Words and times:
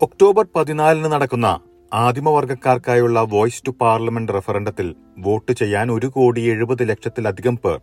October 0.00 0.46
പതിനാലിന് 0.56 1.08
നടക്കുന്ന 1.12 1.48
ആദിമവർഗക്കാർക്കായുള്ള 1.92 3.18
വോയിസ് 3.32 3.62
ടു 3.66 3.72
പാർലമെന്റ് 3.80 4.34
റഫറണ്ടത്തിൽ 4.36 4.88
വോട്ട് 5.18 5.52
ചെയ്യാൻ 5.52 5.86
ഒരു 5.92 6.06
കോടി 6.06 6.42
എഴുപത് 6.52 6.82
ലക്ഷത്തിലധികം 6.90 7.56
പേർ 7.56 7.78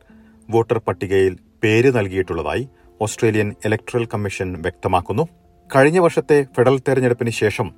വോട്ടർ 0.50 0.78
പട്ടികയിൽ 0.78 1.34
പേര് 1.64 1.90
നൽകിയിട്ടുള്ളതായി 1.98 2.64
ഓസ്ട്രേലിയൻ 3.02 3.50
ഇലക്ട്രൽ 3.66 4.06
കമ്മീഷൻ 4.14 4.50
വ്യക്തമാക്കുന്നു. 4.62 5.26
കഴിഞ്ഞ 5.70 6.00
വർഷത്തെ 6.00 6.46
ഫെഡറൽ 6.56 6.80
തെരഞ്ഞെടുപ്പിന് 6.88 7.30
ശേഷം 7.42 7.70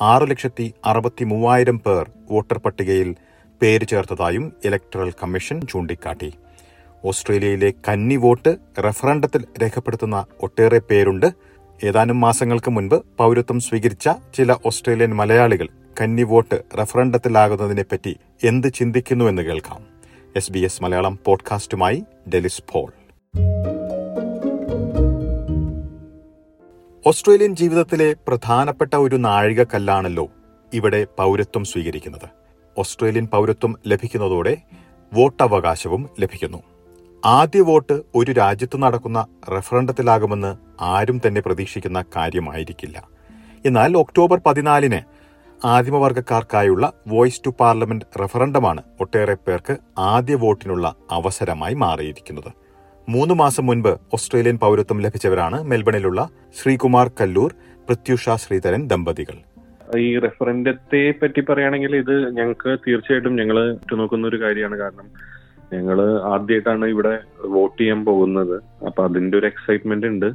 ആറ് 0.00 0.30
ലക്ഷത്തി 0.30 0.74
അറുപത്തി 0.84 1.24
മൂവായിരം 1.24 1.78
പേർ 1.78 2.04
വോട്ടർ 2.30 2.58
പട്ടികയിൽ 2.58 3.10
പേര് 3.60 3.84
ചേർത്തതായും 3.84 4.52
ഇലക്ട്രൽ 4.64 5.12
കമ്മീഷൻ 5.22 5.60
ചൂണ്ടിക്കാട്ടി. 5.70 6.30
ഓസ്ട്രേലിയയിലെ 7.04 7.72
കന്നി 7.88 8.16
വോട്ട് 8.16 8.50
റഫറണ്ടത്തിൽ 8.86 9.44
രേഖപ്പെടുത്തുന്ന 9.62 10.18
ഒട്ടേറെ 10.40 10.80
പേരുണ്ട്. 10.90 11.28
ഏതാനും 11.84 12.20
മാസങ്ങൾക്ക് 12.20 12.70
മുൻപ് 12.70 13.02
പൗരത്വം 13.18 13.60
സ്വീകരിച്ച 13.60 14.10
ചില 14.34 14.56
ഓസ്ട്രേലിയൻ 14.66 15.14
മലയാളികൾ 15.14 15.68
കന്നി 16.00 16.22
വോട്ട് 16.22 16.62
റഫറണ്ടത്തിലാകുന്നതിനെപ്പറ്റി 16.80 18.16
എന്ത് 18.44 18.72
ചിന്തിക്കുന്നുവെന്ന് 18.72 19.42
കേൾക്കാം. 19.42 19.84
എസ് 20.36 20.52
ബി 20.52 20.58
എസ് 20.58 20.82
മലയാളം 20.82 21.18
പോഡ്കാസ്റ്റുമായി 21.24 22.04
ഡെലിസ് 22.34 22.62
പോൾ. 22.72 22.92
ഓസ്ട്രേലിയൻ 27.06 27.56
ജീവിതത്തിലെ 27.56 28.16
പ്രധാനപ്പെട്ട 28.28 28.96
ഒരു 28.96 29.16
നാഴികക്കല്ലാണല്ലോ 29.16 30.28
ഇവിടെ 30.74 31.06
പൗരത്വം 31.18 31.64
സ്വീകരിക്കുന്നത്. 31.64 32.28
ഓസ്ട്രേലിയൻ 32.78 33.26
പൗരത്വം 33.26 33.78
ലഭിക്കുന്നതോടെ 33.86 34.56
വോട്ടവകാശവും 35.14 36.10
ലഭിക്കുന്നു. 36.20 36.71
ആദ്യ 37.24 37.60
വോട്ട് 37.60 38.02
ഒരു 38.14 38.32
രാജ്യത്ത് 38.32 38.82
നടക്കുന്ന 38.82 39.26
റഫറണ്ടത്തിലാകുമെന്ന് 39.56 40.56
ആരും 40.80 41.20
തന്നെ 41.26 41.40
പ്രതീക്ഷിക്കുന്ന 41.40 42.04
കാര്യമായിരിക്കില്ല. 42.16 43.08
എന്നാൽ 43.66 43.96
ഒക്ടോബർ 43.96 44.40
പതിനാലിന് 44.46 45.00
ആദിമവർഗക്കാർക്കായുള്ള 45.66 46.92
വോയിസ് 47.08 47.42
ടു 47.46 47.50
പാർലമെന്റ് 47.60 48.04
റഫറണ്ടമാണ് 48.22 48.82
ഒട്ടേറെ 49.00 49.34
പേർക്ക് 49.34 49.76
ആദ്യ 49.98 50.34
വോട്ടിനുള്ള 50.34 50.94
അവസരമായി 51.10 51.74
മാറിയിരിക്കുന്നത്. 51.74 52.52
മൂന്ന് 53.08 53.34
മാസം 53.34 53.66
മുൻപ് 53.66 53.88
ഓസ്ട്രേലിയൻ 53.88 54.58
പൌരത്വം 54.58 55.00
ലഭിച്ചവരാണ് 55.00 55.62
മെൽബണിലുള്ള 55.62 56.30
ശ്രീകുമാർ 56.62 57.08
കല്ലൂർ 57.08 57.54
പ്രത്യുഷ 57.88 58.30
ശ്രീധരൻ 58.30 58.88
ദമ്പതികൾ. 58.88 59.38
ഈ 59.98 60.18
റെഫറൻഡത്തെ 60.18 61.14
പറ്റി 61.22 61.40
പറയുകയാണെങ്കിൽ 61.40 61.96
ഇത് 61.96 62.36
ഞങ്ങൾക്ക് 62.36 62.78
തീർച്ചയായിട്ടും 62.88 63.36
ഞങ്ങൾ 63.36 63.78
നോക്കുന്ന 63.94 64.26
ഒരു 64.26 64.40
കാര്യമാണ്. 64.42 64.76
കാരണം 64.76 65.08
ഞങ്ങൾ 65.72 65.98
ആദ്യമായിട്ടാണ് 66.32 66.86
ഇവിടെ 66.94 67.14
വോട്ട് 67.56 67.76
ചെയ്യാൻ 67.80 68.00
പോകുന്നത്. 68.08 68.56
അപ്പൊ 68.86 69.00
അതിന്റെ 69.08 69.38
ഒരു 69.38 69.46
എക്സൈറ്റ്മെന്റ് 69.46 70.10
ഉണ്ട്. 70.12 70.28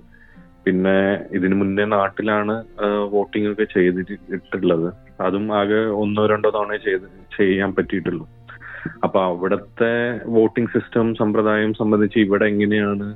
പിന്നെ 0.66 0.96
ഇതിനു 1.38 1.56
മുന്നേ 1.56 1.84
നാട്ടിലാണ് 1.98 2.56
വോട്ടിംഗ് 3.14 3.50
ഒക്കെ 3.52 3.66
ചെയ്തിട്ടുള്ളത്. 3.76 4.88
അതും 5.22 5.46
ആകെ 5.60 5.80
ഒന്നോ 6.02 6.26
രണ്ടോ 6.32 6.50
തവണ 6.56 6.76
ചെയ്ത് 6.88 7.08
ചെയ്യാൻ 7.38 7.72
പറ്റിയിട്ടുള്ളൂ. 7.76 8.26
അപ്പൊ 9.04 9.20
അവിടുത്തെ 9.30 9.94
വോട്ടിംഗ് 10.36 10.72
സിസ്റ്റം 10.76 11.08
സമ്പ്രദായം 11.16 11.72
സംബന്ധിച്ച് 11.74 12.20
ഇവിടെ 12.26 12.46
എങ്ങനെയാണ് 12.46 13.08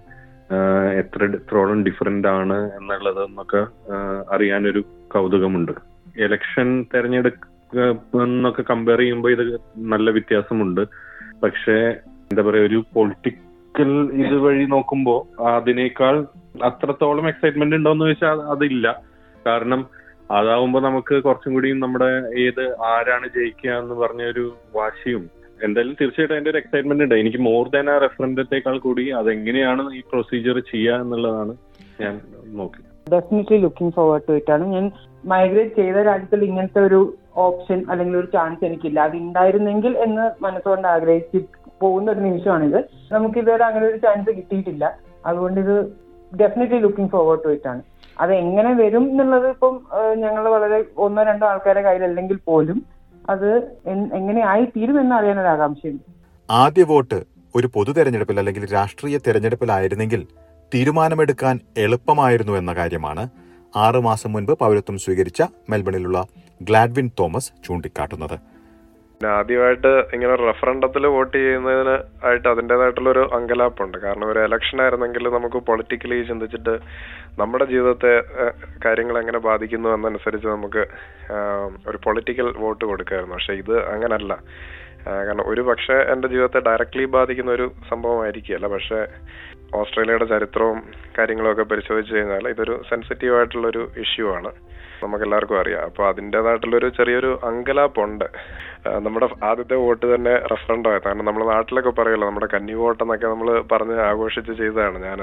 എത്ര 1.02 1.24
എത്രോളം 1.40 1.82
ഡിഫറെന്റ് 1.84 2.28
ആണ് 2.28 2.58
എന്നുള്ളത് 2.78 3.22
എന്നൊക്കെ 3.28 3.62
അറിയാനൊരു 4.36 4.82
കൗതുകമുണ്ട്. 5.14 5.72
ഇലക്ഷൻ 6.26 6.68
തെരഞ്ഞെടുക്കുന്നൊക്കെ 6.94 8.64
കമ്പയർ 8.72 9.00
ചെയ്യുമ്പോൾ 9.00 9.32
ഇത് 9.36 9.44
നല്ല 9.94 10.10
വ്യത്യാസമുണ്ട്. 10.18 10.84
പക്ഷേ 11.44 11.78
എന്താ 12.32 12.44
പറയാ 12.48 12.66
ഒരു 12.70 12.80
പൊളിറ്റിക്കൽ 12.96 13.90
ഇത് 14.24 14.36
വഴി 14.44 14.66
നോക്കുമ്പോൾ 14.74 15.20
അതിനേക്കാൾ 15.54 16.16
അത്രത്തോളം 16.68 17.26
എക്സൈറ്റ്മെന്റ് 17.32 17.78
ഉണ്ടോന്ന് 17.80 18.06
ചോദിച്ചാൽ 18.06 18.40
അതില്ല. 18.54 18.88
കാരണം 19.48 19.82
അതാവുമ്പോ 20.38 20.80
നമുക്ക് 20.88 21.16
കുറച്ചും 21.24 21.54
കൂടി 21.56 21.70
നമ്മുടെ 21.84 22.10
ഏത് 22.44 22.64
ആരാണ് 22.92 23.28
ജയിക്കുക 23.38 23.72
എന്ന് 23.82 23.96
പറഞ്ഞ 24.02 24.22
ഒരു 24.34 24.46
വാശിയും. 24.76 25.24
എന്തായാലും 25.66 25.96
തീർച്ചയായിട്ടും 26.00 26.36
അതിന്റെ 26.36 26.52
ഒരു 26.54 26.60
എക്സൈറ്റ്മെന്റ് 26.62 27.04
ഉണ്ട്. 27.06 27.16
എനിക്ക് 27.24 27.40
മോർ 27.48 27.66
ദാൻ 27.74 27.90
ആ 27.94 27.96
റെഫറൻഡത്തേക്കാൾ 28.06 28.76
കൂടി 28.86 29.04
അതെങ്ങനെയാണ് 29.20 29.84
ഈ 29.98 30.02
പ്രൊസീജിയർ 30.12 30.60
ചെയ്യുക 30.72 31.02
എന്നുള്ളതാണ് 31.04 31.56
ഞാൻ 32.02 32.14
നോക്കി. 32.60 32.82
Definitely 33.16 33.58
looking 33.66 33.94
forward 33.98 34.26
to 34.28 34.36
it 34.40 34.54
ആണ്. 34.56 34.66
ഞാൻ 34.76 34.86
മൈഗ്രേറ്റ് 35.34 35.76
ചെയ്ത 35.82 35.98
രാജ്യത്തിൽ 36.10 36.44
ഇങ്ങനത്തെ 36.50 36.82
ഒരു 36.90 37.02
ഓപ്ഷൻ 37.48 37.80
അല്ലെങ്കിൽ 37.92 38.16
ഒരു 38.22 38.30
ചാൻസ് 38.36 38.64
എനിക്കില്ല. 38.70 39.00
അത് 39.08 39.18
ഉണ്ടായിരുന്നെങ്കിൽ 39.26 39.94
എന്ന് 40.06 40.26
മനസ്സുകൊണ്ട് 40.46 40.88
ആഗ്രഹിച്ച് 40.96 41.40
പോകുന്ന 41.82 42.12
ഒരു 42.12 42.20
നിമിഷമാണിത്. 42.20 42.80
നമുക്ക് 43.12 43.40
ഇതുവരെ 43.40 43.64
അങ്ങനെ 43.66 43.86
ഒരു 43.86 43.98
ചാൻസ് 43.98 44.32
കിട്ടിയിട്ടില്ല. 44.38 44.84
അതുകൊണ്ട് 45.26 45.60
ഇത് 45.62 45.76
definitely 46.32 46.80
looking 46.80 47.12
forward 47.12 47.44
to 47.46 47.50
it 47.56 47.68
ആണ്. 47.68 47.82
അത് 48.20 48.34
എങ്ങനെ 48.34 48.72
വരും 48.74 49.06
എന്നുള്ളത് 49.12 49.48
ഇപ്പം 49.50 49.76
ഞങ്ങൾ 50.16 50.44
വളരെ 50.50 50.86
ഒന്നോ 50.98 51.24
രണ്ടോ 51.24 51.48
ആൾക്കാരുടെ 51.48 51.82
കയ്യിലല്ലെങ്കിൽ 51.82 52.40
പോലും 52.48 52.80
അത് 53.30 53.50
എങ്ങനെ 54.18 54.42
ആയി 54.46 54.66
തീരുമെന്ന് 54.66 55.16
അറിയാനൊരു 55.16 55.48
ആകാംക്ഷയുണ്ട്. 55.48 56.04
ആദ്യ 56.50 56.84
വോട്ട് 56.84 57.20
ഒരു 57.56 57.68
പൊതു 57.76 57.92
തെരഞ്ഞെടുപ്പിൽ 57.92 58.40
അല്ലെങ്കിൽ 58.40 58.74
രാഷ്ട്രീയ 58.74 59.18
തെരഞ്ഞെടുപ്പിലായിരുന്നെങ്കിൽ 59.18 60.22
തീരുമാനമെടുക്കാൻ 60.74 61.60
എളുപ്പമായിരുന്നു 61.78 62.54
എന്ന 62.54 62.74
കാര്യമാണ് 62.74 63.24
ആറുമാസം 63.76 64.32
മുൻപ് 64.34 64.54
പൗരത്വം 64.60 64.98
സ്വീകരിച്ച 64.98 65.42
മെൽബണിലുള്ള 65.70 66.20
ഗ്ലാഡ്വിൻ 66.62 67.12
തോമസ് 67.20 67.52
ചൂണ്ടിക്കാട്ടുന്നത്. 67.68 68.38
ആദ്യമായിട്ട് 69.28 69.88
ഇങ്ങനെ 69.88 70.36
റഫറണ്ടത്തിൽ 70.36 71.08
വോട്ട് 71.08 71.38
ചെയ്യുന്നതിന് 71.38 72.26
ആയിട്ട് 72.26 72.48
അതിന്റെതായിട്ടുള്ള 72.48 73.10
ഒരു 73.10 73.30
അങ്കലാപ്പുണ്ട്. 73.34 73.98
കാരണം 73.98 74.32
ഒരു 74.32 74.40
ഇലക്ഷൻ 74.40 74.82
ആയിരുന്നെങ്കിൽ 74.82 75.30
നമുക്ക് 75.30 75.56
പൊളിറ്റിക്കലി 75.56 76.24
ചിന്തിച്ചിട്ട് 76.24 76.80
നമ്മുടെ 77.40 77.66
ജീവിതത്തെ 77.66 78.24
കാര്യങ്ങൾ 78.86 79.20
എങ്ങനെ 79.20 79.38
ബാധിക്കുന്നു 79.38 79.90
എന്നനുസരിച്ച് 79.90 80.48
നമുക്ക് 80.48 80.88
ഒരു 81.88 82.00
പൊളിറ്റിക്കൽ 82.04 82.54
വോട്ട് 82.58 82.86
കൊടുക്കായിരുന്നു. 82.86 83.36
പക്ഷെ 83.36 83.54
ഇത് 83.54 83.86
അങ്ങനല്ല. 83.88 84.44
കാരണം 85.08 85.44
ഒരു 85.48 85.62
പക്ഷേ 85.62 85.94
എന്റെ 85.94 86.28
ജീവിതത്തെ 86.28 86.60
ഡയറക്ട്ലി 86.60 87.06
ബാധിക്കുന്ന 87.06 87.52
ഒരു 87.52 87.72
സംഭവമായിരിക്കുകയല്ല. 87.90 88.68
പക്ഷേ 88.68 89.08
ഓസ്ട്രേലിയയുടെ 89.80 90.26
ചരിത്രവും 90.26 90.80
കാര്യങ്ങളൊക്കെ 91.18 91.64
പരിശോധിച്ച് 91.72 92.16
കഴിഞ്ഞാൽ 92.16 92.48
ഇതൊരു 92.50 92.82
സെൻസിറ്റീവ് 92.90 93.36
ആയിട്ടുള്ള 93.38 93.68
ഒരു 93.68 93.92
ഇഷ്യൂ 94.04 94.28
ആണ്. 94.38 94.52
നമുക്ക് 95.04 95.24
എല്ലാവർക്കും 95.26 95.60
അറിയാം. 95.60 95.84
അപ്പോൾ 95.90 96.10
അതിന്റെതായിട്ടുള്ളൊരു 96.10 96.88
ചെറിയൊരു 96.98 97.40
അങ്കലാപ്പുണ്ട്. 97.50 98.26
നമ്മുടെ 99.06 99.28
ആദ്യത്തെ 99.44 99.76
വോട്ട് 99.76 100.16
തന്നെ 100.16 100.34
റെഫറൻഡായത് 100.52 101.04
കാരണം 101.06 101.26
നമ്മുടെ 101.26 101.46
നാട്ടിലൊക്കെ 101.46 101.90
പറയുമല്ലോ 101.90 102.28
നമ്മുടെ 102.30 102.48
കന്നി 102.54 102.74
വോട്ട് 102.74 103.04
എന്നൊക്കെ 103.04 103.28
നമ്മൾ 103.28 103.62
പറഞ്ഞ് 103.72 103.96
ആഘോഷിച്ച് 104.10 104.52
ചെയ്തതാണ് 104.52 105.00
ഞാൻ 105.08 105.20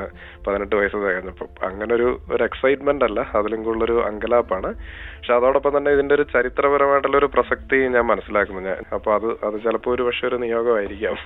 പതിനെട്ട് 0.46 0.74
വയസ്സ് 0.76 0.96
കഴിഞ്ഞപ്പോൾ 0.96 1.48
അങ്ങനെ 1.68 1.94
ഒരു 1.94 2.08
ഒരു 2.32 2.44
എക്സൈറ്റ്മെന്റ് 2.44 3.04
അല്ല 3.04 3.20
അതിലും 3.40 3.62
കൂടുതലൊരു 3.64 3.98
അങ്കലാപ്പാണ്. 4.08 4.72
പക്ഷെ 5.18 5.34
അതോടൊപ്പം 5.34 5.78
തന്നെ 5.78 5.92
ഇതിന്റെ 5.92 6.14
ഒരു 6.14 6.26
ചരിത്രപരമായിട്ടുള്ള 6.34 7.16
ഒരു 7.16 7.30
പ്രസക്തി 7.36 7.80
ഞാൻ 7.96 8.06
മനസ്സിലാക്കുന്നു 8.06 8.60
ഞാൻ. 8.60 8.80
അപ്പോൾ 8.98 9.14
അത് 9.14 9.28
അത് 9.48 9.62
ചിലപ്പോൾ 9.66 9.90
ഒരു 9.90 10.02
പക്ഷേ 10.02 10.26
ഒരു 10.26 10.36
നിയോഗമായിരിക്കാം. 10.46 11.18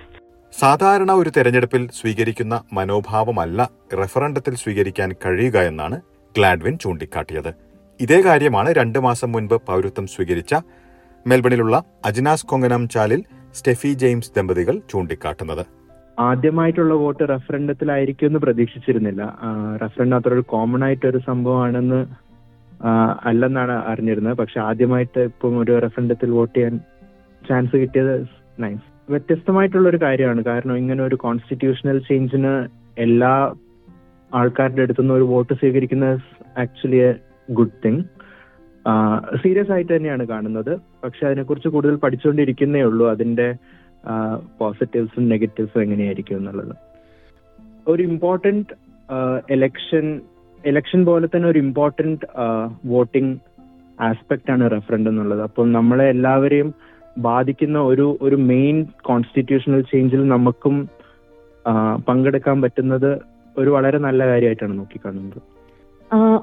സാധാരണ 0.52 1.12
ഒരു 1.12 1.30
തെരഞ്ഞെടുപ്പിൽ 1.36 1.88
സ്വീകരിക്കുന്ന 1.92 2.64
മനോഭാവമല്ല 2.72 3.70
റഫറണ്ടത്തിൽ 4.02 4.54
സ്വീകരിക്കാൻ 4.54 5.12
കഴിയുക 5.12 5.58
എന്നാണ് 5.58 6.00
ഗ്ലാഡ്വിൻ 6.36 6.78
ചൂണ്ടിക്കാട്ടിയത്. 6.78 7.54
ഇതേ 8.00 8.20
കാര്യമാണ് 8.20 8.74
രണ്ടു 8.74 8.98
മാസം 8.98 9.32
മുൻപ് 9.32 9.54
പൗരത്വം 9.54 10.06
സ്വീകരിച്ച 10.06 10.54
മെൽബണിലുള്ള 11.26 11.84
അജിനാസ് 12.04 12.46
കൊങ്കനം 12.46 12.88
ചാലിൽ 12.88 13.24
സ്റ്റെഫി 13.54 13.92
ജെയിംസ് 13.92 14.32
ദമ്പതികൾ 14.36 14.80
ചൂണ്ടിക്കാട്ടുന്നത്. 14.90 15.64
ആദ്യമായിട്ടുള്ള 16.18 16.94
വോട്ട് 16.94 17.28
റഫറണ്ടത്തിലായിരിക്കും 17.28 18.26
എന്ന് 18.26 18.38
പ്രതീക്ഷിച്ചിരുന്നില്ല. 18.38 19.38
റഫറണ്ട് 19.84 20.16
അത്ര 20.16 20.32
ഒരു 20.34 20.40
കോമൺ 20.40 20.84
ആയിട്ട് 20.84 21.06
ഒരു 21.06 21.20
സംഭവമാണെന്ന് 21.26 22.06
അല്ലെന്നാണ് 23.24 23.72
അറിഞ്ഞിരുന്നത്. 23.72 24.36
പക്ഷെ 24.36 24.60
ആദ്യമായിട്ട് 24.60 25.20
ഇപ്പം 25.20 25.58
ഒരു 25.58 25.78
റഫറണ്ടത്തിൽ 25.78 26.30
വോട്ട് 26.30 26.56
ചെയ്യാൻ 26.58 26.80
ചാൻസ് 27.48 27.76
കിട്ടിയത് 27.76 28.26
നൈസ്. 28.58 28.91
വ്യത്യസ്തമായിട്ടുള്ള 29.12 29.86
ഒരു 29.88 29.98
കാര്യമാണ്. 30.02 30.40
കാരണം 30.44 30.76
ഇങ്ങനെ 30.76 31.02
ഒരു 31.04 31.16
കോൺസ്റ്റിറ്റ്യൂഷണൽ 31.24 31.98
ചേഞ്ചിന് 32.08 32.52
എല്ലാ 33.04 33.32
ആൾക്കാരുടെ 34.34 34.82
അടുത്തുനിന്ന് 34.82 35.14
ഒരു 35.14 35.26
വോട്ട് 35.32 35.54
സ്വീകരിക്കുന്ന 35.60 36.06
actually 36.58 37.00
a 37.08 37.10
good 37.50 37.78
thing 37.84 38.02
serious 39.42 39.72
ആയിട്ട് 39.72 39.92
തന്നെയാണ് 39.96 40.25
കാണുന്നത്. 40.26 40.72
പക്ഷെ 41.04 41.22
അതിനെക്കുറിച്ച് 41.26 41.69
കൂടുതൽ 41.69 41.96
പഠിച്ചുകൊണ്ടിരിക്കുന്നേ 42.04 42.81
ഉള്ളൂ. 42.82 43.04
അതിന്റെ 43.10 43.48
പോസിറ്റീവ്സും 44.60 45.28
നെഗറ്റീവ്സും 45.32 45.82
എങ്ങനെയായിരിക്കും 45.82 46.37
എന്നുള്ളത്. 46.37 46.75
ഒരു 47.88 48.02
ഇമ്പോർട്ടന്റ് 48.02 48.75
എലക്ഷൻ 49.50 50.06
എലക്ഷൻ 50.64 51.00
പോലെ 51.04 51.26
തന്നെ 51.26 51.48
ഒരു 51.48 51.58
ഇമ്പോർട്ടന്റ് 51.58 52.26
വോട്ടിംഗ് 52.92 53.32
ആസ്പെക്റ്റ് 54.00 54.50
ആണ് 54.52 54.64
റെഫറൻഡ് 54.70 55.08
എന്നുള്ളത്. 55.08 55.42
അപ്പം 55.48 55.72
നമ്മളെ 55.72 56.06
എല്ലാവരെയും 56.14 56.69
ബാധിക്കുന്ന 57.19 57.79
ഒരു 57.79 58.19
ഒരു 58.23 58.37
മെയിൻ 58.37 58.87
കോൺസ്റ്റിറ്റ്യൂഷണൽ 59.03 59.81
ചേഞ്ചിൽ 59.81 60.29
നമുക്കും 60.29 60.88
പങ്കെടുക്കാൻ 62.09 62.62
പറ്റുന്നത് 62.62 63.20
ഒരു 63.56 63.70
വളരെ 63.70 63.99
നല്ല 63.99 64.26
കാര്യമായിട്ടാണ് 64.26 64.79
നോക്കിക്കാണുന്നത്. 64.79 65.41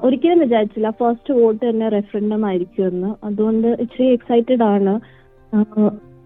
ഒരിക്കലും 0.02 0.38
വിചാരിച്ചില്ല. 0.38 0.90
ഫസ്റ്റ് 0.90 1.34
വോട്ട് 1.34 1.70
തന്നെ 1.70 1.88
റെഫറൻഡം 1.88 2.46
ആയിരിക്കും 2.46 2.86
എന്ന് 2.86 3.26
അതുകൊണ്ട് 3.26 3.68
ഇച്ചിരി 3.68 4.06
എക്സൈറ്റഡ് 4.12 4.62
ആണ്. 4.62 4.94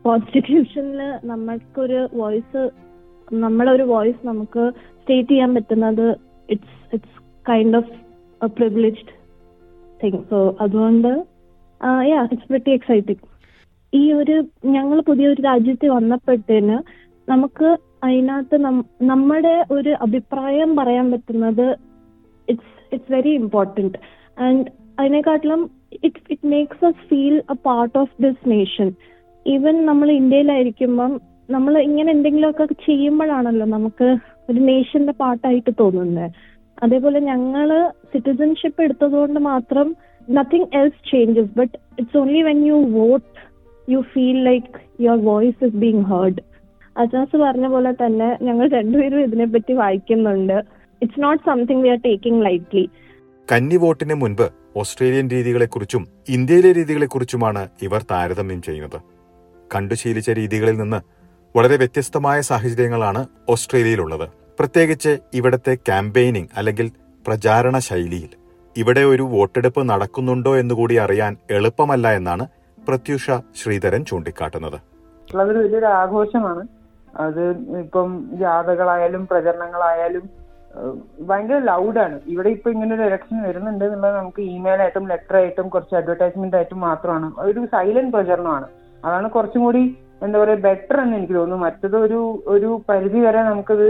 കോൺസ്റ്റിറ്റ്യൂഷനിൽ 0.04 1.00
നമ്മൾക്കൊരു 1.24 2.08
വോയിസ് 2.14 2.62
നമ്മളെ 3.32 3.72
ഒരു 3.72 3.82
വോയിസ് 3.82 4.26
നമുക്ക് 4.26 4.72
സ്റ്റേറ്റ് 5.00 5.28
ചെയ്യാൻ 5.28 5.54
പറ്റുന്നത് 5.54 6.06
it's 6.50 6.94
it's 6.94 7.18
kind 7.48 7.76
of 7.76 7.92
privileged 8.56 9.14
thing 10.02 10.22
so 10.30 10.56
അതുകൊണ്ട് 10.60 11.08
യാ 12.08 12.28
ഇറ്റ്സ് 12.32 12.52
വെറ്റി 12.52 12.70
എക്സൈറ്റിംഗ് 12.70 13.22
ഈ 13.94 14.04
ഒരു 14.12 14.36
ഞങ്ങൾ 14.74 14.98
പുതിയൊരു 15.08 15.40
രാജ്യത്ത് 15.42 15.86
വന്നപ്പോഴത്തേന് 15.94 16.76
നമുക്ക് 17.28 17.68
അതിനകത്ത് 18.04 18.56
നമ്മുടെ 19.10 19.54
ഒരു 19.70 19.92
അഭിപ്രായം 20.06 20.70
പറയാൻ 20.76 21.06
പറ്റുന്നത് 21.12 21.66
it's 22.48 22.74
it's 22.92 23.12
very 23.12 23.32
important 23.42 23.98
and 24.36 24.64
അതിനെക്കാട്ടിലും 24.98 25.60
it 26.06 26.20
it 26.30 26.48
makes 26.48 26.84
us 26.88 26.98
feel 27.08 27.36
a 27.50 27.56
part 27.66 27.96
of 27.98 28.14
this 28.22 28.48
nation 28.50 28.88
even 29.46 29.76
നമ്മൾ 29.86 30.08
ഇന്ത്യയിലായിരിക്കുമ്പം 30.20 31.12
നമ്മൾ 31.48 31.74
ഇങ്ങനെ 31.86 32.10
എന്തെങ്കിലുമൊക്കെ 32.12 32.66
ചെയ്യുമ്പോഴാണല്ലോ 32.86 33.66
നമുക്ക് 33.74 34.06
ഒരു 34.50 34.60
നേഷന്റെ 34.68 35.14
പാർട്ടായിട്ട് 35.20 35.72
തോന്നുന്നത്. 35.80 36.28
അതേപോലെ 36.78 37.18
ഞങ്ങൾ 37.28 37.68
സിറ്റിസൺഷിപ്പ് 38.12 38.80
എടുത്തതുകൊണ്ട് 38.86 39.40
മാത്രം 39.48 39.88
nothing 40.28 40.68
else 40.80 41.02
changes 41.10 41.52
but 41.58 41.74
it's 41.98 42.18
only 42.20 42.42
when 42.48 42.60
you 42.68 42.78
vote 42.94 43.28
you 43.88 44.00
feel 44.12 44.38
like 44.44 44.72
your 45.00 45.18
voice 45.24 45.64
is 45.64 45.76
being 45.76 46.04
heard 46.04 46.42
Ajaz 46.96 47.36
പറഞ്ഞ 47.36 47.66
പോലെ 47.66 47.92
തന്നെ 47.92 48.28
ഞങ്ങൾ 48.42 48.66
രണ്ടുപേരും 48.68 49.20
ഇതിനെപ്പറ്റി 49.20 49.72
വായിക്കുന്നുണ്ട്. 49.72 50.58
It's 51.02 51.22
not 51.22 51.42
something 51.48 51.82
we 51.82 51.88
are 51.88 52.00
taking 52.04 52.44
lightly 52.44 52.84
കന്നി 53.48 53.76
വോട്ടിന് 53.76 54.14
മുൻപ് 54.14 54.46
ഓസ്ട്രേലിയൻ 54.76 55.30
രീതികളെക്കുറിച്ചും 55.30 56.06
ഇന്ത്യയിലെ 56.28 56.72
രീതികളെക്കുറിച്ചുമാണ് 56.72 57.68
ഇവർ 57.82 58.00
താരതമ്യം 58.10 58.62
ചെയ്യുന്നത്. 58.62 58.98
കണ്ടുശീലിച്ച 59.74 60.30
രീതികളിൽ 60.30 60.76
നിന്ന് 60.78 61.00
വളരെ 61.56 61.76
വ്യത്യസ്തമായ 61.76 62.40
സാഹചര്യങ്ങളാണ് 62.40 63.20
ഓസ്ട്രേലിയയിലുള്ളത്. 63.48 64.26
പ്രത്യേകിച്ച് 64.58 65.18
ഇവിടത്തെ 65.34 65.74
ക്യാമ്പയിനിങ് 65.74 66.52
അല്ലെങ്കിൽ 66.56 66.90
പ്രചാരണ 67.26 67.78
ശൈലിയിൽ 67.78 68.30
ഇവിടെ 68.76 69.00
ഒരു 69.00 69.22
വോട്ടെടുപ്പ് 69.22 69.82
നടക്കുന്നുണ്ടോ 69.88 70.56
എന്നുകൂടി 70.56 70.94
അറിയാൻ 70.94 71.36
എളുപ്പമല്ല 71.50 72.08
എന്നാണ് 72.18 72.46
പ്രത്യുഷ 72.88 73.26
ശ്രീധരൻ 73.62 74.04
ചൂണ്ടിക്കാട്ടുന്നത്. 74.04 74.78
അതൊരു 75.40 75.58
വലിയൊരു 75.58 75.86
ആഘോഷമാണ്. 75.86 76.62
അത് 77.24 77.42
ഇപ്പം 77.78 78.10
ജാഥകളായാലും 78.40 79.22
പ്രചരണങ്ങളായാലും 79.26 80.24
ഭയങ്കര 81.28 81.58
ലൗഡാണ് 81.58 82.16
ഇവിടെ 82.26 82.48
ഇപ്പൊ 82.48 82.68
ഇങ്ങനെ 82.70 82.94
ഒരു 82.94 83.02
ഇലക്ഷൻ 83.02 83.36
വരുന്നുണ്ട് 83.42 83.84
എന്നുള്ളത് 83.84 84.16
നമുക്ക് 84.16 84.42
ഇമെയിൽ 84.54 84.80
ആയിട്ടും 84.84 85.04
ലെറ്റർ 85.08 85.36
ആയിട്ടും 85.36 85.68
കുറച്ച് 85.68 85.94
അഡ്വർടൈസ്മെന്റ് 85.94 86.56
ആയിട്ടും 86.56 86.80
മാത്രമാണ്. 86.80 87.28
ഒരു 87.38 87.60
സൈലന്റ് 87.74 88.12
പ്രചരണമാണ്. 88.16 88.66
അതാണ് 89.04 89.30
കുറച്ചും 89.30 89.62
കൂടി 89.64 89.82
എന്താ 90.22 90.38
പറയാ 90.40 90.58
ബെറ്റർ 90.66 90.96
എന്ന് 91.00 91.16
എനിക്ക് 91.16 91.34
തോന്നുന്നു. 91.34 91.64
മറ്റത് 91.66 91.96
ഒരു 91.96 92.20
ഒരു 92.46 92.68
പരിധി 92.88 93.20
വരെ 93.26 93.42
നമുക്കത് 93.42 93.86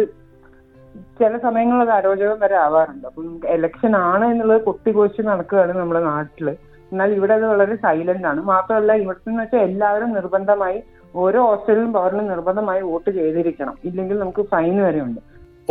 ചില 1.20 1.32
സമയങ്ങളിൽ 1.38 1.82
അത് 1.82 1.90
അരോചകം 1.90 2.38
വരെ 2.40 2.56
ആവാറുണ്ട്. 2.56 3.06
അപ്പം 3.06 3.40
ഇലക്ഷൻ 3.54 3.96
ആണ് 3.96 4.24
എന്നുള്ളത് 4.24 4.62
കൊട്ടിക്കൊഴിച്ച് 4.62 5.22
നടക്കുകയാണ് 5.22 5.74
നമ്മുടെ 5.78 6.02
നാട്ടിൽ. 6.04 6.48
എന്നാൽ 6.94 7.12
ഇവിടെ 7.18 7.34
അത് 7.38 7.46
വളരെ 7.52 7.76
സൈലന്റ് 7.84 8.26
ആണ്. 8.32 8.40
മാത്രമല്ല 8.50 8.92
ഇവിടുത്തെ 9.04 9.30
എന്ന് 9.30 9.42
വെച്ചാൽ 9.42 9.62
എല്ലാവരും 9.68 10.10
നിർബന്ധമായി 10.18 10.78
ഓരോ 11.22 11.40
ഹോസ്റ്റലിലും 11.46 11.90
പൗരനും 11.96 12.26
നിർബന്ധമായി 12.32 12.82
വോട്ട് 12.90 13.10
ചെയ്തിരിക്കണം. 13.16 13.74
ഇല്ലെങ്കിൽ 13.88 14.16
നമുക്ക് 14.22 14.42
ഫൈൻ 14.52 14.76
വരെ 14.84 15.00
ഉണ്ട്. 15.06 15.20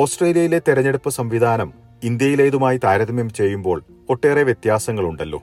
ഓസ്ട്രേലിയയിലെ 0.04 0.60
തെരഞ്ഞെടുപ്പ് 0.68 1.10
സംവിധാനം 1.20 1.70
ഇന്ത്യയിലേതുമായി 2.10 2.78
താരതമ്യം 2.86 3.30
ചെയ്യുമ്പോൾ 3.40 3.80
ഒട്ടേറെ 4.14 4.44
വ്യത്യാസങ്ങളുണ്ടല്ലോ. 4.50 5.40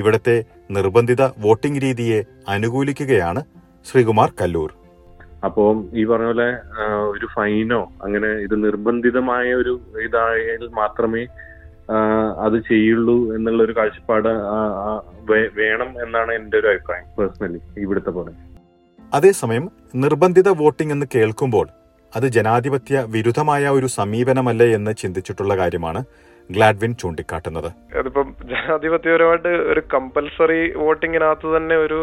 ഇവിടത്തെ 0.00 0.36
നിർബന്ധിത 0.76 1.22
വോട്ടിംഗ് 1.44 1.82
രീതിയെ 1.84 2.18
അനുകൂലിക്കുകയാണ് 2.54 3.42
ശ്രീകുമാർ 3.90 4.28
കല്ലൂർ. 4.40 4.70
അപ്പോൾ 5.46 5.70
ഈ 6.00 6.02
പറഞ്ഞ 6.10 6.28
പോലെ 6.30 6.48
ഒരു 7.14 7.26
ഫൈനോ 7.36 7.80
അങ്ങനെ 8.04 8.28
ഇത് 8.46 8.56
നിർബന്ധിതമായ 8.66 9.46
ഒരു 9.62 9.72
ഇതായാൽ 10.06 10.64
മാത്രമേ 10.80 11.22
അത് 12.38 12.56
ചെയ്യുള്ളൂ 12.70 13.16
എന്നുള്ള 13.36 13.60
ഒരു 13.62 13.74
കാഴ്ചപ്പാട് 13.76 14.28
വേണം 15.60 15.90
എന്നാണ് 16.04 16.32
എന്റെ 16.32 16.56
ഒരു 16.58 16.68
അഭിപ്രായം 16.72 17.06
പേഴ്സണലി 17.18 17.60
ഇവിടുത്തെ 17.84 18.10
പോലെ. 18.10 18.32
അതേസമയം 19.14 19.64
നിർബന്ധിത 19.94 20.48
വോട്ടിംഗ് 20.48 20.92
എന്ന് 20.92 21.06
കേൾക്കുമ്പോൾ 21.14 21.66
അത് 22.16 22.26
ജനാധിപത്യ 22.26 23.04
വിരുദ്ധമായ 23.08 23.68
ഒരു 23.68 23.86
സമീപനമല്ലേ 23.86 24.68
എന്ന് 24.74 24.92
ചിന്തിച്ചിട്ടുള്ള 25.02 25.56
കാര്യമാണ് 25.56 26.00
ഗ്ലാഡ്വിൻ 26.50 26.92
ചൂണ്ടിക്കാട്ടുന്നത്. 26.94 27.68
അതിപ്പം 27.98 28.28
ജനാധിപത്യപരമായിട്ട് 28.52 29.48
ഒരു 29.48 29.82
കമ്പൽസറി 29.94 30.62
വോട്ടിങ്ങിനകത്ത് 30.76 31.56
തന്നെ 31.56 31.76
ഒരു 31.76 32.00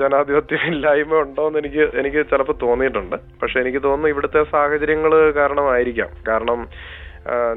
ജനാധിപത്യം 0.00 0.62
ഇല്ലായ്മ 0.72 1.14
ഉണ്ടോന്ന് 1.24 1.58
എനിക്ക് 1.58 1.82
എനിക്ക് 2.00 2.20
ചിലപ്പോൾ 2.30 2.56
തോന്നിയിട്ടുണ്ട്. 2.62 3.16
പക്ഷെ 3.42 3.56
എനിക്ക് 3.60 3.80
തോന്നുന്നു 3.82 4.08
ഇവിടുത്തെ 4.08 4.40
സാഹചര്യങ്ങൾ 4.52 5.12
കാരണമായിരിക്കാം. 5.40 6.10
കാരണം 6.28 6.60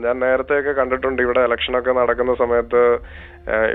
ഞാൻ 0.04 0.20
നേരത്തെയൊക്കെ 0.20 0.72
കണ്ടിട്ടുണ്ട് 0.72 1.22
ഇവിടെ 1.22 1.42
ഇലക്ഷനൊക്കെ 1.42 1.92
നടക്കുന്ന 1.92 2.34
സമയത്ത് 2.36 2.82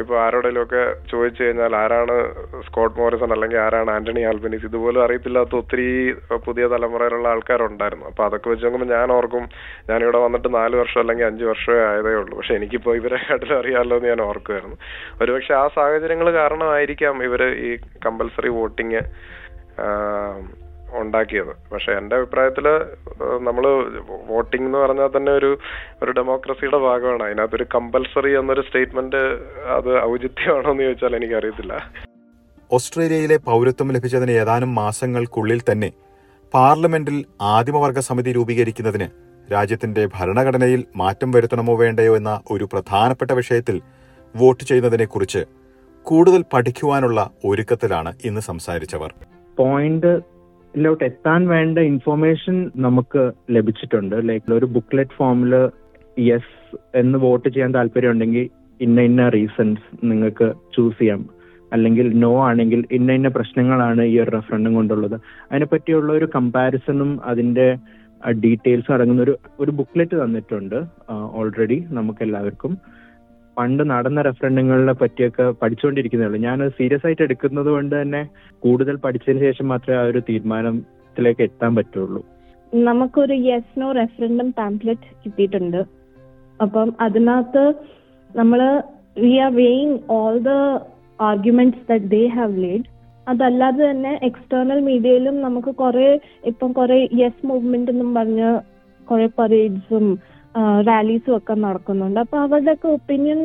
ഇപ്പൊ 0.00 0.15
ആരോടെങ്കിലും 0.21 0.62
ഒക്കെ 0.62 0.81
ചോദിച്ചു 1.11 1.44
കഴിഞ്ഞാൽ 1.44 1.77
ആരാണ് 1.77 2.15
സ്കോട്ട് 2.67 3.00
മോറിസൺ 3.00 3.33
അല്ലെങ്കിൽ 3.33 3.59
ആരാണ് 3.59 3.91
ആന്റണി 3.91 4.21
ആൽബനീസ്? 4.21 4.67
ഇതുപോലും 4.67 5.05
അറിയത്തില്ലാത്ത 5.05 5.55
ഒത്തിരി 5.56 5.87
പുതിയ 6.47 6.67
തലമുറയിലുള്ള 6.67 7.29
ആൾക്കാരുണ്ടായിരുന്നു. 7.29 8.06
അപ്പൊ 8.06 8.25
അതൊക്കെ 8.25 8.49
വെച്ച് 8.49 8.65
നോക്കുമ്പോൾ 8.65 8.94
ഞാൻ 8.94 9.12
ഓർക്കും 9.12 9.44
ഞാനിവിടെ 9.91 10.19
വന്നിട്ട് 10.19 10.55
നാല് 10.55 10.77
വർഷം 10.77 11.00
അല്ലെങ്കിൽ 11.00 11.27
അഞ്ച് 11.27 11.44
വർഷമേ 11.44 11.79
ആയതേ 11.85 12.15
ഉള്ളൂ. 12.15 12.37
പക്ഷെ 12.38 12.55
എനിക്കിപ്പോ 12.55 12.95
ഇവരെ 12.95 13.21
കാട്ടിൽ 13.29 13.53
അറിയാമല്ലോ 13.55 13.97
എന്ന് 13.97 14.09
ഞാൻ 14.09 14.21
ഓർക്കുമായിരുന്നു 14.21 14.77
ഒരുപക്ഷെ 15.23 15.55
ആ 15.55 15.69
സാഹചര്യങ്ങൾ 15.69 16.31
കാരണമായിരിക്കാം 16.33 17.23
ഇവർ 17.23 17.45
ഈ 17.69 17.77
കമ്പൽസറി 18.06 18.49
വോട്ടിങ് 18.49 19.03
ഉണ്ടാക്കിയത്. 21.00 21.53
പക്ഷെ 21.73 21.91
എന്റെ 22.00 22.15
അഭിപ്രായത്തിൽ 22.17 22.67
നമ്മൾ 23.49 23.65
വോട്ടിംഗ് 24.31 24.67
എന്ന് 24.69 24.79
പറഞ്ഞാൽ 24.79 25.11
തന്നെ 25.17 25.33
ഒരു 25.33 25.50
ഒരു 26.03 26.11
ഡെമോക്രസിയുടെ 26.19 26.79
ഭാഗമാണ്. 26.87 27.25
അതിനകത്തൊരു 27.29 27.67
കമ്പൽസറി 27.75 28.33
എന്നൊരു 28.41 28.65
സ്റ്റേറ്റ്മെന്റ് 28.69 29.23
അത് 29.77 29.91
ഔചിത്യമാണോ 30.11 30.71
എന്ന് 30.71 30.85
ചോദിച്ചാൽ 30.85 31.17
എനിക്കറിയത്തില്ല. 31.17 31.73
ഓസ്ട്രേലിയയിലെ 32.71 33.37
പൗരത്വം 33.49 33.89
ലഭിച്ചതിന് 33.93 34.33
ഏതാനും 34.43 34.71
മാസങ്ങൾക്കുള്ളിൽ 34.75 35.61
തന്നെ 35.71 35.91
പാർലമെന്റിൽ 36.55 37.19
ആദിമവർഗ 37.55 37.99
സമിതി 37.99 38.33
രൂപീകരിക്കുന്നതിന് 38.33 39.09
രാജ്യത്തിന്റെ 39.53 40.03
ഭരണഘടനയിൽ 40.17 40.85
മാറ്റം 40.97 41.33
വരുത്തണമോ 41.33 41.75
വേണ്ടയോ 41.77 42.12
എന്ന 42.17 42.33
ഒരു 42.50 42.65
പ്രധാനപ്പെട്ട 42.73 43.33
വിഷയത്തിൽ 43.33 43.77
വോട്ട് 44.35 44.65
ചെയ്യുന്നതിനെക്കുറിച്ച് 44.65 45.43
കൂടുതൽ 46.06 46.45
പഠിക്കുവാനുള്ള 46.53 47.31
ഒരുക്കത്തിലാണ് 47.45 48.12
ഇന്ന് 48.25 48.41
സംസാരിച്ചവർ. 48.41 49.11
പോയിന്റിലോട്ട് 50.73 51.05
എത്താൻ 51.05 51.41
വേണ്ട 51.53 51.79
ഇൻഫോർമേഷൻ 51.93 52.57
നമുക്ക് 52.85 53.23
ലഭിച്ചിട്ടുണ്ട്. 53.55 54.15
ലൈക്ക് 54.29 54.53
ഒരു 54.59 54.67
ബുക്ക്ലെറ്റ് 54.77 55.17
ഫോമിൽ 55.19 55.53
യെസ് 56.29 56.55
എന്ന് 57.01 57.19
വോട്ട് 57.25 57.49
ചെയ്യാൻ 57.55 57.71
താല്പര്യം 57.75 58.12
ഉണ്ടെങ്കിൽ 58.14 58.47
ഇന്ന 58.81 59.00
ഇന്ന 59.09 59.23
റീസൺസ് 59.35 59.85
നിങ്ങൾക്ക് 60.11 60.47
ചൂസ് 60.75 60.99
ചെയ്യാം. 61.00 61.21
അല്ലെങ്കിൽ 61.73 62.07
നോ 62.25 62.33
ആണെങ്കിൽ 62.47 62.81
ഇന്ന 62.99 63.19
ഇന്ന 63.19 63.29
പ്രശ്നങ്ങളാണ് 63.37 64.02
ഈ 64.12 64.14
ഒരു 64.23 64.31
റെഫറൻഡം 64.37 64.73
കൊണ്ടുള്ളത്. 64.79 65.17
അതിനെപ്പറ്റിയുള്ള 65.50 66.11
ഒരു 66.19 66.29
കമ്പാരിസണും 66.37 67.12
അതിന്റെ 67.33 67.69
ഡീറ്റെയിൽസും 68.45 68.95
അടങ്ങുന്ന 68.97 69.23
ഒരു 69.29 69.37
ഒരു 69.61 69.75
ബുക്ക്ലെറ്റ് 69.81 70.17
തന്നിട്ടുണ്ട് 70.23 70.79
ഓൾറെഡി 71.41 71.79
നമുക്ക് 71.99 72.23
എല്ലാവർക്കും. 72.29 72.75
പണ്ട് 73.56 73.82
നടന്ന 73.90 74.23
റെഫറൻഡങ്ങളെ 74.23 74.94
പറ്റിയൊക്കെ 75.02 75.44
പഠിച്ചുകൊണ്ടിരിക്കുന്നേ 75.62 76.26
ഉള്ളൂ. 76.26 76.38
ഞാൻ 76.47 76.59
സീരിയസ് 76.78 77.06
ആയിട്ട് 77.06 77.25
എടുക്കുന്നത് 77.26 77.71
കൊണ്ട് 77.75 77.94
തന്നെ 78.02 78.23
കൂടുതൽ 78.62 78.97
പഠിച്ചതിന് 79.04 79.42
ശേഷം 79.47 79.68
മാത്രമേ 79.73 79.99
ആ 80.02 80.04
ഒരു 80.12 80.23
തീരുമാനത്തിലേക്ക് 80.28 81.42
എത്താൻ 81.49 81.73
പറ്റുള്ളൂ. 81.78 82.23
നമുക്കൊരു 82.73 83.35
യെസ് 83.49 83.80
നോ 83.80 83.88
റെഫറൻഡം 83.92 84.49
പാംപ്ലെറ്റ് 84.61 85.09
കിട്ടിയിട്ടുണ്ട്. 85.25 85.80
അപ്പം 86.61 86.88
അതിനകത്ത് 87.00 87.64
നമ്മൾ 88.30 88.61
we 89.23 89.35
are 89.44 89.52
weighing 89.54 89.99
all 90.16 90.37
the 90.49 90.52
arguments 91.30 91.85
that 91.88 92.11
they 92.16 92.23
have 92.37 92.54
lead 92.64 92.87
അതല്ലാതെ 93.26 93.82
തന്നെ 93.90 94.12
എക്സ്റ്റേണൽ 94.28 94.78
മീഡിയയിലും 94.87 95.37
നമുക്ക് 95.40 95.73
കുറെ 95.82 96.09
ഇപ്പം 96.50 96.71
കുറെ 96.78 96.97
യെസ് 97.21 97.47
മൂവ്മെന്റ് 97.47 97.92
എന്നും 97.92 98.09
പറഞ്ഞ് 98.14 98.49
കുറെ 99.11 99.26
പരേഡ്സും 99.38 100.06
റാലീസും 100.88 101.35
ഒക്കെ 101.37 101.54
നടക്കുന്നുണ്ട്. 101.66 102.18
അപ്പൊ 102.25 102.37
അവരുടെയൊക്കെ 102.47 102.88
ഒപ്പീനിയൻ 102.97 103.40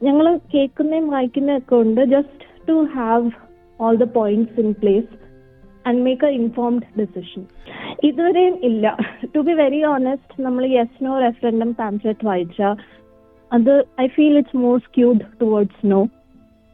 ഞങ്ങൾ 0.00 0.26
കേൾക്കുന്നതും 0.54 1.08
വായിക്കുന്നതും 1.14 1.60
ഒക്കെ 1.62 1.74
ഉണ്ട്. 1.84 2.00
Just 2.14 2.46
to 2.68 2.76
have 2.96 3.28
all 3.80 3.96
the 4.04 4.06
points 4.18 4.56
in 4.64 4.70
place 4.80 5.10
and 5.88 6.00
make 6.06 6.24
an 6.30 6.32
informed 6.40 6.88
decision 7.00 7.42
ഇതുവരെയും 8.08 8.56
ഇല്ല. 8.68 8.86
ടു 9.34 9.40
ബി 9.46 9.54
വെരി 9.62 9.80
ഓണസ്റ്റ് 9.92 10.42
നമ്മൾ 10.46 10.64
യെസ് 10.78 11.04
നോ 11.06 11.14
റെഫറൻഡം 11.26 11.70
പാംപ്ലെറ്റ് 11.82 12.26
വായിച്ച 12.30 12.60
അത് 13.50 13.72
I 14.04 14.06
feel 14.16 14.36
it's 14.40 14.60
more 14.64 14.76
skewed 14.86 15.24
towards 15.40 15.86
no 15.92 16.00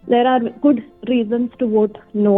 there 0.05 0.27
are 0.35 0.43
good 0.67 0.85
reasons 1.13 1.57
to 1.63 1.67
vote 1.77 1.99
no 2.27 2.35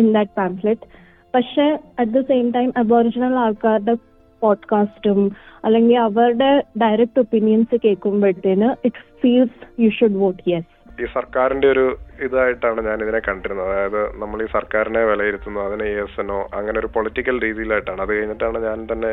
in 0.00 0.08
that 0.16 0.34
pamphlet 0.40 0.86
പക്ഷെ 1.34 1.66
at 2.00 2.12
the 2.16 2.20
same 2.30 2.46
time 2.56 2.68
Aboriginal 2.82 3.34
ആൾക്കാരുടെ 3.44 3.94
പോഡ്കാസ്റ്റും 4.40 5.20
അല്ലെങ്കിൽ 5.64 5.96
അവരുടെ 5.98 6.50
direct 6.78 7.20
opinions 7.20 7.76
കേൾക്കുമ്പോഴത്തേന് 7.84 8.68
it 8.84 9.04
feels 9.20 9.82
you 9.82 9.90
should 9.90 10.20
vote 10.24 10.42
yes 10.50 10.78
ഈ 11.02 11.06
സർക്കാരിന്റെ 11.14 11.68
ഒരു 11.68 11.84
ഇതായിട്ടാണ് 12.20 12.80
ഞാൻ 12.86 12.98
ഇതിനെ 13.02 13.18
കണ്ടിരുന്നത്. 13.18 13.68
അതായത് 13.68 14.22
നമ്മൾ 14.22 14.42
ഈ 14.42 14.46
സർക്കാരിനെ 14.46 15.04
വിലയിരുത്തുന്നു 15.04 15.60
അതിനെ 15.60 15.84
എസ് 15.84 16.20
എന്നോ 16.20 16.48
അങ്ങനെ 16.52 16.78
ഒരു 16.78 16.86
പൊളിറ്റിക്കൽ 16.86 17.40
രീതിയിലായിട്ടാണ്. 17.42 18.02
അത് 18.02 18.12
കഴിഞ്ഞിട്ടാണ് 18.18 18.58
ഞാൻ 18.64 18.86
തന്നെ 18.92 19.12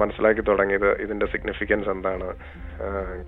മനസ്സിലാക്കി 0.00 0.40
തുടങ്ങിയത് 0.40 0.88
ഇതിന്റെ 1.04 1.26
സിഗ്നിഫിക്കൻസ് 1.32 1.88
എന്താണ് 1.94 2.28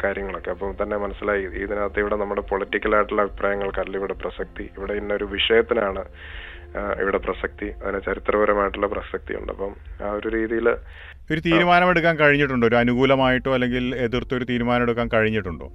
കാര്യങ്ങളൊക്കെ. 0.05 0.51
അപ്പോൾ 0.55 0.71
തന്നെ 0.83 0.97
മനസ്സിലായി 1.05 1.45
ഇതിനകത്ത് 1.65 2.01
ഇവിടെ 2.05 2.17
നമ്മുടെ 2.23 2.45
പൊളിറ്റിക്കൽ 2.51 2.95
ആയിട്ടുള്ള 2.97 3.23
അഭിപ്രായങ്ങൾക്കല്ല 3.27 3.97
ഇവിടെ 4.03 4.17
പ്രസക്തി 4.23 4.67
ഇവിടെ 4.79 4.97
ഇന്നൊരു 5.03 5.29
വിഷയത്തിനാണ് 5.37 6.05
ഇവിടെ 7.03 7.19
പ്രസക്തി 7.27 7.69
അതിന് 7.83 8.01
ചരിത്രപരമായിട്ടുള്ള 8.09 8.89
പ്രസക്തി 8.97 9.33
ഉണ്ട്. 9.41 9.53
അപ്പം 9.57 9.73
ആ 10.07 10.11
ഒരു 10.19 10.29
രീതിയിൽ 10.39 10.69
ഒരു 11.33 11.41
തീരുമാനമെടുക്കാൻ 11.47 12.15
കഴിഞ്ഞിട്ടുണ്ടോ? 12.21 12.67
ഒരു 12.67 12.77
അനുകൂലമായിട്ടോ 12.83 13.51
അല്ലെങ്കിൽ 13.57 13.85
എതിർത്തോ 14.07 14.37
ഒരു 14.39 14.47
തീരുമാനം 14.51 14.85
എടുക്കാൻ 14.87 15.09
കഴിഞ്ഞിട്ടുണ്ടോ? 15.15 15.69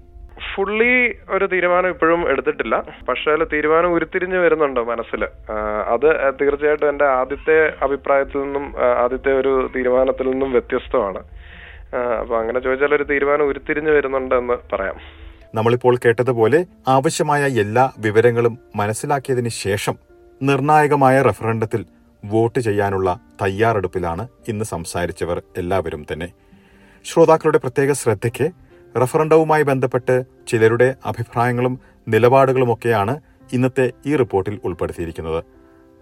ഫുള്ളി 0.56 0.94
ഒരു 1.30 1.46
തീരുമാനം 1.46 1.90
ഇപ്പോഴും 1.90 2.22
എടുത്തിട്ടില്ല. 2.32 2.76
പക്ഷേ 3.10 3.32
അതിൽ 3.32 3.44
തീരുമാനം 3.54 3.94
ഉരുത്തിരിഞ്ഞു 3.94 4.38
വരുന്നുണ്ട് 4.38 4.80
മനസ്സിൽ 4.80 5.22
അത് 5.94 6.08
തീർച്ചയായിട്ടും 6.42 6.90
എന്റെ 6.90 7.06
ആദ്യത്തെ 7.06 7.58
അഭിപ്രായത്തിൽ 7.84 8.40
നിന്നും 8.42 8.66
ആദ്യത്തെ 9.04 9.32
ഒരു 9.40 9.70
തീരുമാനത്തിൽ 9.76 10.30
നിന്നും 10.32 10.52
വ്യത്യസ്തമാണ്. 10.52 11.22
അപ്പൊ 12.22 12.40
അങ്ങനെ 12.40 12.60
ചോദിച്ചാൽ 12.60 12.96
ഒരു 12.96 13.04
തീരുമാനം 13.04 13.46
ഉരുത്തിരിഞ്ഞു 13.46 13.92
വരുന്നുണ്ട് 13.92 14.36
എന്ന് 14.36 14.58
പറയാം. 14.74 14.98
നമ്മളിപ്പോൾ 15.56 15.96
കേട്ടതുപോലെ 16.06 16.66
ആവശ്യമായ 16.88 17.44
എല്ലാ 17.64 17.92
വിവരങ്ങളും 18.00 18.58
മനസ്സിലാക്കിയതിന് 18.76 19.50
ശേഷം 19.50 19.98
നിർണായകമായ 20.42 21.22
റഫറണ്ടത്തിൽ 21.22 21.86
വോട്ട് 22.26 22.60
ചെയ്യാനുള്ള 22.60 23.20
തയ്യാറെടുപ്പിലാണ് 23.42 24.28
ഇന്ന് 24.48 24.66
സംസാരിച്ചവർ 24.66 25.42
എല്ലാവരും 25.58 26.06
തന്നെ. 26.12 26.28
ശ്രോതാക്കളുടെ 27.06 27.58
പ്രത്യേക 27.58 27.92
ശ്രദ്ധയ്ക്ക് 27.92 28.48
റഫറണ്ടവുമായി 29.02 29.64
ബന്ധപ്പെട്ട് 29.64 30.24
ചിലരുടെ 30.48 30.96
അഭിപ്രായങ്ങളും 31.06 31.80
നിലപാടുകളുമൊക്കെയാണ് 32.08 33.20
ഇന്നത്തെ 33.54 33.92
ഈ 34.06 34.16
റിപ്പോർട്ടിൽ 34.16 34.60
ഉൾപ്പെടുത്തിയിരിക്കുന്നത്. 34.64 35.44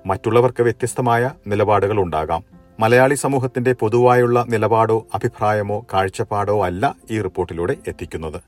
മറ്റുള്ളവർക്ക് 0.05 0.63
വ്യത്യസ്തമായ 0.63 1.31
നിലപാടുകൾ 1.47 1.99
ഉണ്ടാകാം. 1.99 2.43
മലയാളി 2.79 3.15
സമൂഹത്തിന്റെ 3.15 3.73
പൊതുവായുള്ള 3.73 4.45
നിലപാടോ 4.49 5.07
അഭിപ്രായമോ 5.13 5.85
കാഴ്ചപ്പാടോ 5.93 6.65
അല്ല 6.65 6.95
ഈ 7.11 7.21
റിപ്പോർട്ടിലൂടെ 7.21 7.75
എത്തിക്കുന്നത്. 7.87 8.41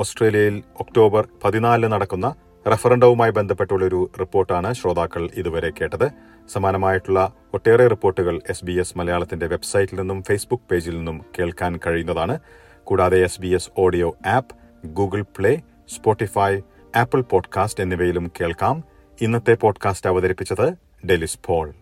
ഓസ്ട്രേലിയയിൽ 0.00 0.62
ഒക്ടോബർ 0.80 1.28
പതിനാലിന് 1.44 1.92
നടക്കുന്ന 1.92 2.34
റഫറണ്ടവുമായി 2.68 3.30
ബന്ധപ്പെട്ടുള്ള 3.30 3.84
ഒരു 3.84 4.10
റിപ്പോർട്ടാണ് 4.20 4.74
ശ്രോതാക്കൾ 4.74 5.28
ഇതുവരെ 5.34 5.70
കേട്ടത്. 5.70 6.10
സമാനമായിട്ടുള്ള 6.48 7.32
ഒട്ടേറെ 7.54 7.86
റിപ്പോർട്ടുകൾ 7.86 8.40
എസ് 8.50 8.64
ബി 8.64 8.72
എസ് 8.72 8.98
മലയാളത്തിന്റെ 8.98 9.46
വെബ്സൈറ്റിൽ 9.46 9.96
നിന്നും 9.96 10.22
ഫേസ്ബുക്ക് 10.22 10.64
പേജിൽ 10.70 10.96
നിന്നും 10.96 11.24
കേൾക്കാൻ 11.38 11.80
കഴിയുന്നതാണ്. 11.86 12.38
കൂടാതെ 12.84 13.24
S 13.24 13.40
B 13.40 13.48
S 13.48 13.70
audio 13.78 14.16
app 14.26 14.86
Google 14.86 15.22
Play 15.22 15.60
Spotify 15.88 16.60
Apple 16.96 17.20
podcast 17.20 17.82
എന്നിവയിലും 17.82 18.32
കേൾക്കാം. 18.40 18.84
ഇന്നത്തെ 19.20 19.54
പോഡ്കാസ്റ്റ് 19.54 20.10
അവതരിപ്പിച്ചത് 20.10 20.72
ഡെലിസ് 21.06 21.38
പോൾ. 21.46 21.72